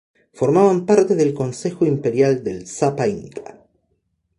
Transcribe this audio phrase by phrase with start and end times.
[0.33, 3.63] Formaban parte del Consejo imperial del Sapa Inca.